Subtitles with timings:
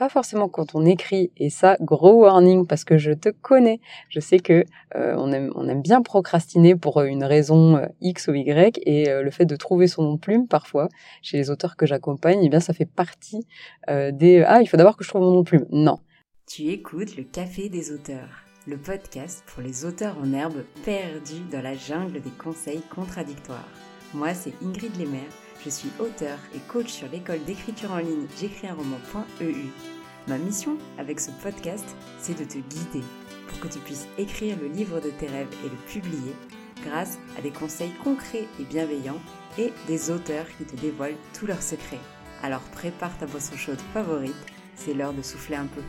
[0.00, 1.30] pas forcément quand on écrit.
[1.36, 3.80] Et ça, gros warning parce que je te connais.
[4.08, 4.64] Je sais que
[4.96, 9.10] euh, on, aime, on aime bien procrastiner pour une raison euh, X ou Y et
[9.10, 10.88] euh, le fait de trouver son nom de plume parfois
[11.20, 13.46] chez les auteurs que j'accompagne, eh bien ça fait partie
[13.88, 15.66] des ah il faut d'abord que je trouve mon nom de plume.
[15.70, 15.98] Non.
[16.48, 21.62] Tu écoutes le Café des auteurs, le podcast pour les auteurs en herbe perdus dans
[21.62, 23.68] la jungle des conseils contradictoires.
[24.14, 25.30] Moi c'est Ingrid Lemaire
[25.64, 29.68] je suis auteur et coach sur l'école d'écriture en ligne j'écris un roman.eu.
[30.28, 31.84] Ma mission avec ce podcast,
[32.18, 33.04] c'est de te guider
[33.48, 36.34] pour que tu puisses écrire le livre de tes rêves et le publier
[36.84, 39.20] grâce à des conseils concrets et bienveillants
[39.58, 41.98] et des auteurs qui te dévoilent tous leurs secrets.
[42.42, 44.34] Alors prépare ta boisson chaude favorite,
[44.76, 45.82] c'est l'heure de souffler un peu.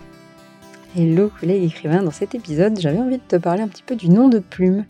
[1.00, 4.09] Hello collègue écrivain, dans cet épisode j'avais envie de te parler un petit peu du
[4.09, 4.86] nom de plume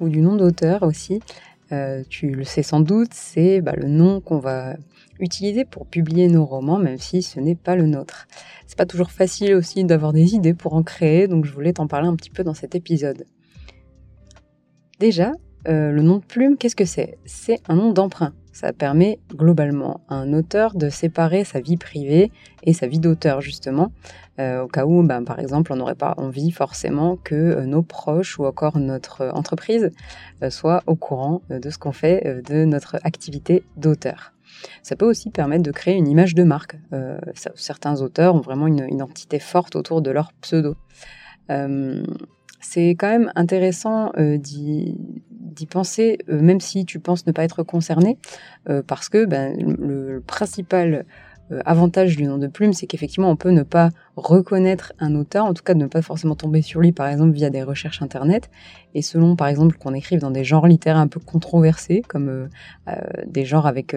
[0.00, 1.20] ou du nom d'auteur aussi.
[1.74, 4.76] Euh, tu le sais sans doute, c'est bah, le nom qu'on va
[5.18, 8.28] utiliser pour publier nos romans, même si ce n'est pas le nôtre.
[8.66, 11.86] C'est pas toujours facile aussi d'avoir des idées pour en créer, donc je voulais t'en
[11.86, 13.24] parler un petit peu dans cet épisode.
[15.00, 15.32] Déjà,
[15.66, 17.18] euh, le nom de plume, qu'est-ce que c'est?
[17.24, 18.34] C'est un nom d'emprunt.
[18.54, 22.30] Ça permet globalement à un auteur de séparer sa vie privée
[22.62, 23.90] et sa vie d'auteur, justement,
[24.38, 27.82] euh, au cas où, ben, par exemple, on n'aurait pas envie forcément que euh, nos
[27.82, 29.90] proches ou encore notre entreprise
[30.50, 34.32] soient au courant de ce qu'on fait de notre activité d'auteur.
[34.82, 36.76] Ça peut aussi permettre de créer une image de marque.
[37.34, 40.76] certains auteurs ont vraiment une, identité forte autour de leur pseudo
[42.64, 44.98] c'est quand même intéressant d'y
[45.54, 48.18] d'y penser, euh, même si tu penses ne pas être concerné,
[48.68, 51.06] euh, parce que ben, le, principal
[51.52, 55.44] euh, avantage du nom de plume, c'est qu'effectivement, on peut ne pas reconnaître un auteur,
[55.44, 58.50] en tout cas ne pas forcément tomber sur lui, par exemple, via des recherches Internet.
[58.94, 62.48] Et selon, par exemple, qu'on écrive dans des genres littéraires un peu controversés, comme
[63.26, 63.96] des genres avec...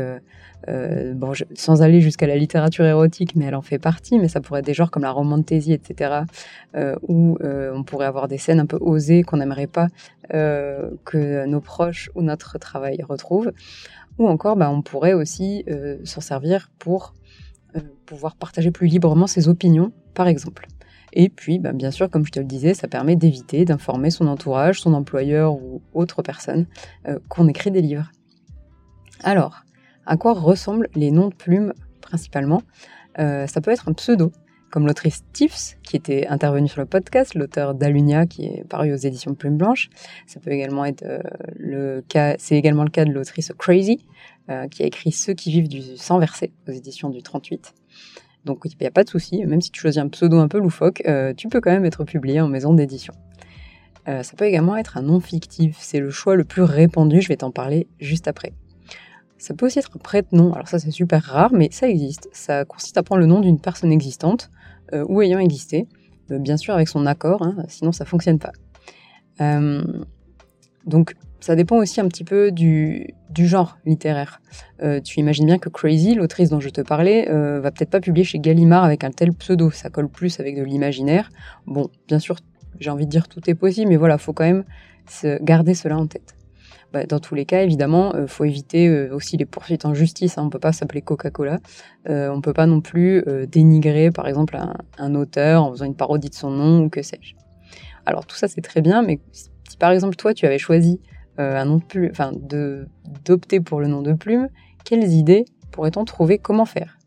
[0.68, 4.62] bon, sans aller jusqu'à la littérature érotique, mais elle en fait partie, mais ça pourrait
[4.62, 6.22] être des genres comme la romantésie, etc.,
[7.08, 9.88] où on pourrait avoir des scènes un peu osées qu'on n'aimerait pas
[10.34, 13.54] euh, que nos proches ou notre travail retrouvent.
[14.18, 17.27] Ou encore, bah, on pourrait aussi euh, s'en servir pour euh,
[18.06, 20.68] pouvoir partager plus librement ses opinions, par exemple.
[21.14, 24.28] Et puis, bah, bien sûr, comme je te le disais, ça permet d'éviter d'informer son
[24.28, 26.68] entourage, son employeur ou autre personne
[27.30, 28.12] qu'on écrit des livres.
[29.24, 29.64] Alors,
[30.06, 32.62] à quoi ressemblent les noms de plumes principalement?
[33.18, 34.32] Ça peut être un pseudo,
[34.72, 38.98] comme l'autrice Tiffs, qui était intervenue sur le podcast, l'auteur d'Alunia, qui est paru aux
[38.98, 39.90] éditions Plume Blanche.
[40.26, 41.20] Ça peut également être euh,
[41.56, 44.06] le cas, c'est également le cas de l'autrice Crazy,
[44.50, 47.74] euh, qui a écrit Ceux qui vivent du sang versé aux éditions du 38.
[48.46, 50.60] Donc il n'y a pas de souci, même si tu choisis un pseudo un peu
[50.60, 53.14] loufoque, euh, tu peux quand même être publié en maison d'édition.
[54.06, 57.38] ça peut également être un nom fictif, c'est le choix le plus répandu, je vais
[57.38, 58.54] t'en parler juste après.
[59.38, 62.30] Ça peut aussi être un prête-nom, alors ça c'est super rare, mais ça existe.
[62.34, 64.50] Ça consiste à prendre le nom d'une personne existante
[64.94, 65.88] euh, ou ayant existé,
[66.32, 68.52] euh, bien sûr avec son accord, hein, sinon ça fonctionne pas.
[69.42, 69.84] Euh,
[70.86, 74.42] donc ça dépend aussi un petit peu du, genre littéraire.
[75.04, 78.40] tu imagines bien que Crazy, l'autrice dont je te parlais, va peut-être pas publier chez
[78.40, 81.30] Gallimard avec un tel pseudo, ça colle plus avec de l'imaginaire.
[81.68, 82.38] Bon, bien sûr,
[82.80, 84.64] j'ai envie de dire tout est possible, mais voilà, faut quand même
[85.42, 86.37] garder cela en tête.
[86.94, 89.94] Bah, dans tous les cas, évidemment, il euh, faut éviter euh, aussi les poursuites en
[89.94, 90.38] justice.
[90.38, 90.44] Hein.
[90.46, 91.60] On peut pas s'appeler Coca-Cola.
[92.10, 94.58] Euh, on peut pas non plus dénigrer, par exemple,
[94.98, 97.34] un, auteur en faisant une parodie de son nom ou que sais-je.
[98.06, 99.20] Alors tout ça c'est très bien, mais
[99.68, 101.02] si par exemple toi tu avais choisi
[101.38, 101.78] un
[103.26, 104.48] d'opter pour le nom de plume,
[104.86, 106.98] quelles idées pourrait-on trouver Comment faire?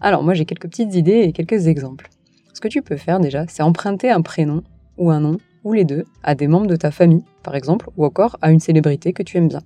[0.00, 2.08] Alors moi j'ai quelques petites idées et quelques exemples.
[2.54, 4.62] Ce que tu peux faire déjà, c'est emprunter un prénom
[4.96, 8.04] ou un nom ou les deux à des membres de ta famille, par exemple, ou
[8.04, 9.62] encore à une célébrité que tu aimes bien.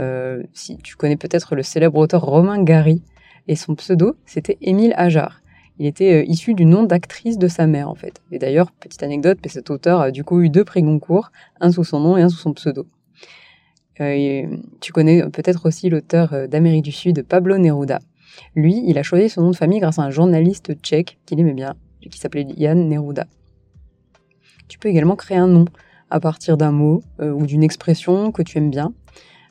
[0.00, 3.02] Euh, si tu connais peut-être le célèbre auteur Romain Gary,
[3.48, 5.40] et son pseudo, c'était Émile Ajar.
[5.78, 8.20] Il était euh, issu du nom d'actrice de sa mère, en fait.
[8.30, 11.84] Et d'ailleurs, petite anecdote, cet auteur a du coup eu deux prix Goncourt, un sous
[11.84, 12.86] son nom et un sous son pseudo.
[14.00, 14.46] Euh,
[14.80, 17.98] tu connais peut-être aussi l'auteur d'Amérique du Sud, Pablo Neruda.
[18.54, 21.54] Lui, il a choisi son nom de famille grâce à un journaliste tchèque qu'il aimait
[21.54, 23.26] bien, qui s'appelait Jan Neruda.
[24.70, 25.64] Tu peux également créer un nom
[26.10, 28.92] à partir d'un mot euh, ou d'une expression que tu aimes bien.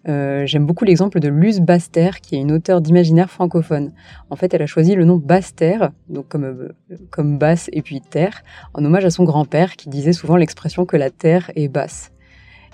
[0.08, 3.92] Euh, j'aime beaucoup l'exemple de Luce Baster, qui est une auteure d'imaginaire francophone.
[4.30, 6.70] En fait, elle a choisi le nom Baster, donc comme, euh,
[7.10, 8.44] comme basse et puis terre,
[8.74, 12.14] en hommage à son grand-père qui disait souvent l'expression que la terre est basse.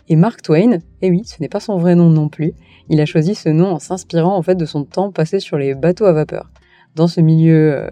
[0.07, 2.53] Et Mark Twain, eh oui, ce n'est pas son vrai nom non plus,
[2.89, 5.73] il a choisi ce nom en s'inspirant en fait de son temps passé sur les
[5.73, 6.51] bateaux à vapeur.
[6.93, 7.89] Dans ce milieu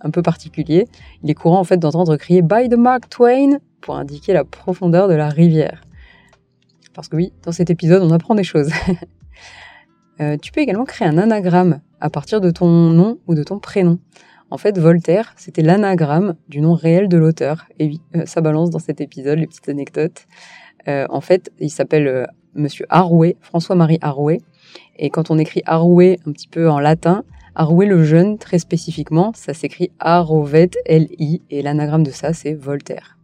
[0.00, 0.88] un peu particulier,
[1.22, 5.08] il est courant en fait d'entendre crier By the Mark Twain pour indiquer la profondeur
[5.08, 5.82] de la rivière.
[6.94, 8.70] Parce que oui, dans cet épisode, on apprend des choses.
[10.20, 13.58] Euh, tu peux également créer un anagramme à partir de ton nom ou de ton
[13.58, 13.98] prénom.
[14.50, 17.64] En fait, Voltaire, c'était l'anagramme du nom réel de l'auteur.
[17.78, 20.26] Et oui, euh, ça balance dans cet épisode, les petites anecdotes.
[20.88, 24.42] Euh, en fait, il s'appelle Monsieur Arouet, François-Marie Arouet.
[24.98, 27.24] Et quand on écrit Arouet un petit peu en latin,
[27.54, 33.16] Arouet le jeune, très spécifiquement, ça s'écrit Arovet, L-I, et l'anagramme de ça, c'est Voltaire.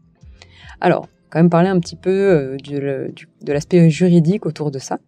[0.81, 4.99] Alors, quand même parler un petit peu euh, de l'aspect juridique autour de ça.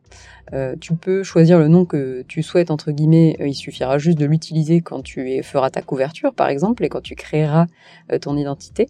[0.53, 4.19] Euh, tu peux choisir le nom que tu souhaites, entre guillemets, euh, il suffira juste
[4.19, 7.67] de l'utiliser quand tu feras ta couverture, par exemple, et quand tu créeras
[8.21, 8.89] ton identité,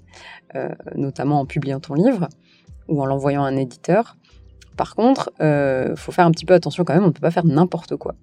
[0.95, 2.29] notamment en publiant ton livre
[2.87, 4.17] ou en l'envoyant à un éditeur.
[4.77, 7.33] Par contre, il faut faire un petit peu attention quand même, on ne peut pas
[7.33, 8.15] faire n'importe quoi.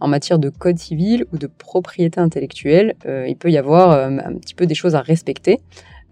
[0.00, 4.54] En matière de code civil ou de propriété intellectuelle, il peut y avoir un petit
[4.54, 5.60] peu des choses à respecter.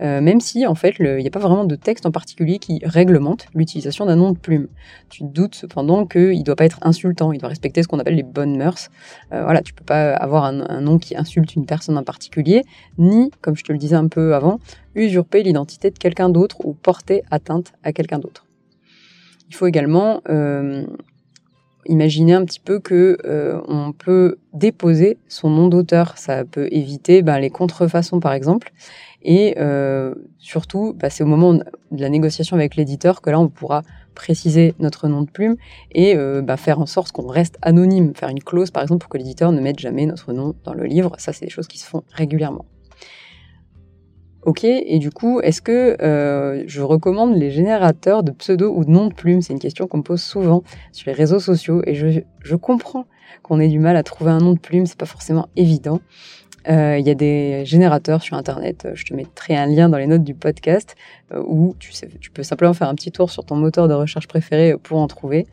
[0.03, 2.81] Euh, même si en fait il n'y a pas vraiment de texte en particulier qui
[2.85, 4.69] réglemente l'utilisation d'un nom de plume.
[5.09, 8.17] Tu doutes cependant qu'il ne doit pas être insultant, il doit respecter ce qu'on appelle
[8.17, 8.91] les bonnes mœurs.
[9.33, 12.63] Euh, voilà, tu peux pas avoir un, nom qui insulte une personne en particulier,
[12.99, 14.61] ni, comme je te le disais un peu avant,
[14.95, 18.47] usurper l'identité de quelqu'un d'autre ou porter atteinte à quelqu'un d'autre.
[19.49, 20.87] Il faut également euh,
[21.89, 23.19] imaginer un petit peu que
[23.69, 26.19] on peut déposer son nom d'auteur.
[26.19, 28.73] Ça peut éviter ben, les contrefaçons par exemple.
[29.29, 33.49] Et euh, surtout, bah, c'est au moment de la négociation avec l'éditeur que là, on
[33.49, 33.83] pourra
[34.15, 35.57] préciser notre nom de plume
[35.91, 39.09] et euh, bah, faire en sorte qu'on reste anonyme, faire une clause par exemple pour
[39.09, 41.17] que l'éditeur ne mette jamais notre nom dans le livre.
[41.19, 42.65] Ça, c'est des choses qui se font régulièrement.
[44.47, 48.91] Ok, et du coup, est-ce que euh, je recommande les générateurs de pseudo ou de
[48.91, 49.43] nom de plume?
[49.43, 50.63] C'est une question qu'on me pose souvent
[50.93, 53.07] sur les réseaux sociaux et je, comprends
[53.43, 55.99] qu'on ait du mal à trouver un nom de plume, c'est pas forcément évident.
[56.69, 58.87] Euh, il y a des générateurs sur Internet.
[58.95, 60.95] Je te mettrai un lien dans les notes du podcast
[61.33, 61.91] euh, où tu,
[62.31, 65.49] peux simplement faire un petit tour sur ton moteur de recherche préféré pour en trouver.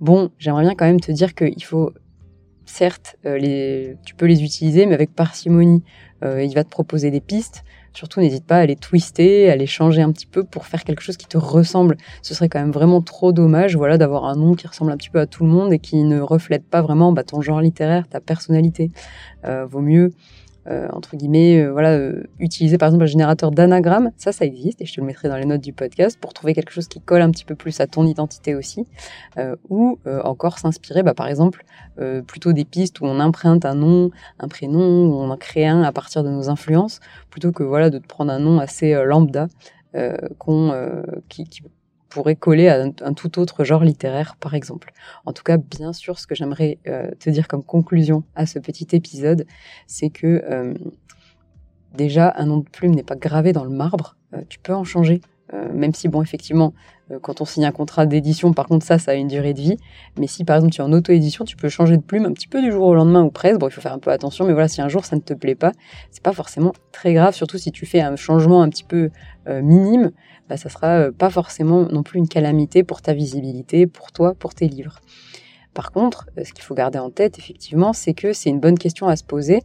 [0.00, 1.92] Bon, j'aimerais bien quand même te dire qu'il faut,
[2.66, 5.82] certes, euh, tu peux les utiliser, mais avec parcimonie.
[6.22, 7.64] il va te proposer des pistes.
[7.98, 11.00] Surtout, n'hésite pas à les twister, à les changer un petit peu pour faire quelque
[11.00, 11.96] chose qui te ressemble.
[12.22, 15.10] Ce serait quand même vraiment trop dommage, voilà, d'avoir un nom qui ressemble un petit
[15.10, 18.06] peu à tout le monde et qui ne reflète pas vraiment bah, ton genre littéraire,
[18.08, 18.92] ta personnalité.
[19.42, 20.12] vaut mieux
[20.70, 24.82] euh, entre guillemets, euh, voilà, euh, utiliser par exemple un générateur d'anagramme, ça, ça existe
[24.82, 27.00] et je te le mettrai dans les notes du podcast pour trouver quelque chose qui
[27.00, 28.86] colle un petit peu plus à ton identité aussi,
[29.68, 31.64] ou encore s'inspirer, bah, par exemple,
[32.26, 35.82] plutôt des pistes où on imprinte un nom, un prénom, où on en crée un
[35.82, 37.00] à partir de nos influences,
[37.30, 39.48] plutôt que voilà de te prendre un nom assez lambda
[40.38, 40.72] qu'on
[41.28, 41.62] qui, qui
[42.08, 44.92] pourrait coller à un, tout autre genre littéraire, par exemple.
[45.26, 48.58] En tout cas, bien sûr, ce que j'aimerais euh, te dire comme conclusion à ce
[48.58, 49.46] petit épisode,
[49.86, 50.74] c'est que euh,
[51.94, 54.16] déjà, un nom de plume n'est pas gravé dans le marbre.
[54.34, 55.20] Euh, tu peux en changer.
[55.52, 56.74] Même si, bon, effectivement,
[57.22, 59.76] quand on signe un contrat d'édition, par contre, ça, ça a une durée de vie.
[60.18, 62.48] Mais si, par exemple, tu es en auto-édition, tu peux changer de plume un petit
[62.48, 63.58] peu du jour au lendemain ou presque.
[63.58, 65.32] Bon, il faut faire un peu attention, mais voilà, si un jour ça ne te
[65.32, 65.72] plaît pas,
[66.10, 69.10] c'est pas forcément très grave, surtout si tu fais un changement un petit peu
[69.46, 70.12] minime
[70.48, 74.34] bah, ça sera euh, pas forcément non plus une calamité pour ta visibilité, pour toi,
[74.34, 75.00] pour tes livres.
[75.74, 78.78] Par contre, euh, ce qu'il faut garder en tête, effectivement, c'est que c'est une bonne
[78.78, 79.62] question à se poser.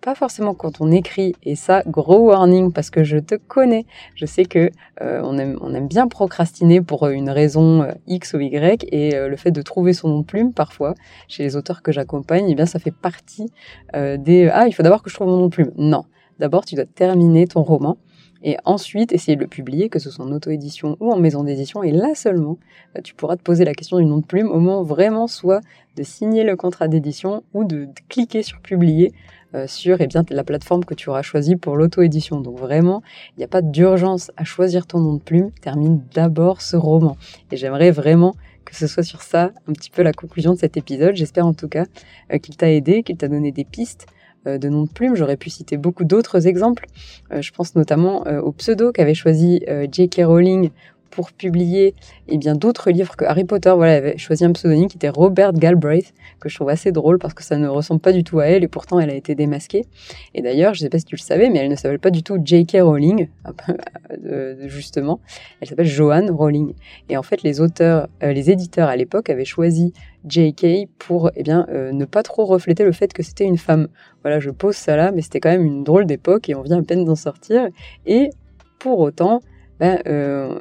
[0.00, 3.84] Pas forcément quand on écrit, et ça, gros warning, parce que je te connais.
[4.14, 4.70] Je sais que
[5.02, 9.36] euh, on, aime, on, aime, bien procrastiner pour une raison X ou Y, et le
[9.36, 10.94] fait de trouver son nom de plume, parfois,
[11.26, 13.50] chez les auteurs que j'accompagne, eh bien, ça fait partie
[13.92, 15.72] des ah, il faut d'abord que je trouve mon nom de plume.
[15.76, 16.04] Non,
[16.38, 17.98] d'abord, tu dois terminer ton roman
[18.42, 21.82] et ensuite essayer de le publier, que ce soit en auto-édition ou en maison d'édition,
[21.82, 22.58] et là seulement,
[22.94, 25.60] bah, tu pourras te poser la question du nom de plume au moment vraiment soit
[25.96, 30.44] de signer le contrat d'édition ou de, cliquer sur publier euh, sur eh bien, la
[30.44, 32.40] plateforme que tu auras choisie pour l'auto-édition.
[32.40, 33.02] Donc vraiment,
[33.36, 37.16] il n'y a pas d'urgence à choisir ton nom de plume, termine d'abord ce roman.
[37.50, 40.76] Et j'aimerais vraiment que ce soit sur ça un petit peu la conclusion de cet
[40.76, 41.16] épisode.
[41.16, 41.86] J'espère en tout cas
[42.32, 44.06] euh, qu'il t'a aidé, qu'il t'a donné des pistes
[44.46, 45.16] euh, de noms de plumes.
[45.16, 46.86] J'aurais pu citer beaucoup d'autres exemples.
[47.32, 50.22] Euh, je pense notamment euh, au pseudo qu'avait choisi J.K.
[50.24, 50.70] Rowling
[51.10, 51.94] pour publier et
[52.28, 53.72] eh bien d'autres livres que Harry Potter.
[53.74, 57.34] Voilà, avait choisi un pseudonyme qui était Robert Galbraith, que je trouve assez drôle parce
[57.34, 59.86] que ça ne ressemble pas du tout à elle et pourtant elle a été démasquée.
[60.34, 62.10] Et d'ailleurs, je ne sais pas si tu le savais, mais elle ne s'appelle pas
[62.10, 62.78] du tout J.K.
[62.80, 63.28] Rowling,
[64.66, 65.20] justement.
[65.60, 66.74] Elle s'appelle Joanne Rowling.
[67.08, 69.92] Et en fait, les auteurs, les éditeurs à l'époque avaient choisi
[70.26, 70.88] J.K.
[70.98, 73.88] pour eh bien, euh, ne pas trop refléter le fait que c'était une femme.
[74.22, 76.78] Voilà, je pose ça là, mais c'était quand même une drôle d'époque et on vient
[76.78, 77.68] à peine d'en sortir.
[78.06, 78.30] Et
[78.78, 79.40] pour autant,
[79.78, 80.58] ben, euh,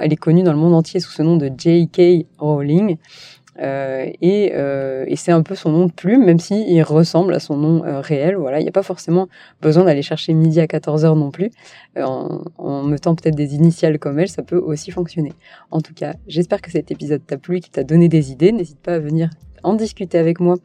[0.00, 2.26] elle est connue dans le monde entier sous ce nom de J.K.
[2.38, 2.96] Rowling.
[3.58, 7.34] Euh, et, euh, et c'est un peu son nom de plume, même s'il il ressemble
[7.34, 8.36] à son nom euh, réel.
[8.36, 9.28] Voilà, il n'y a pas forcément
[9.60, 11.50] besoin d'aller chercher midi à 14h non plus.
[11.96, 15.32] En, en mettant peut-être des initiales comme elle, ça peut aussi fonctionner.
[15.70, 18.52] En tout cas, j'espère que cet épisode t'a plu, qu'il t'a donné des idées.
[18.52, 19.30] N'hésite pas à venir
[19.62, 20.56] en discuter avec moi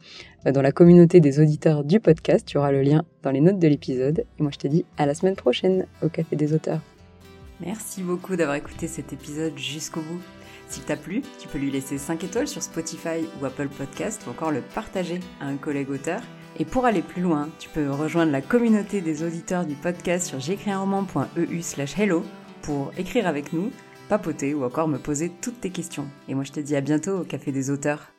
[0.50, 2.46] dans la communauté des auditeurs du podcast.
[2.46, 4.24] Tu auras le lien dans les notes de l'épisode.
[4.38, 6.80] Et moi, je te dis à la semaine prochaine au Café des auteurs.
[7.60, 10.20] Merci beaucoup d'avoir écouté cet épisode jusqu'au bout.
[10.68, 14.30] S'il t'a plu, tu peux lui laisser 5 étoiles sur Spotify ou Apple Podcast ou
[14.30, 16.20] encore le partager à un collègue auteur.
[16.58, 20.40] Et pour aller plus loin, tu peux rejoindre la communauté des auditeurs du podcast sur
[20.40, 22.24] j'écrisunroman.eu slash hello
[22.62, 23.70] pour écrire avec nous,
[24.08, 26.08] papoter ou encore me poser toutes tes questions.
[26.28, 28.15] Et moi je te dis à bientôt au Café des auteurs.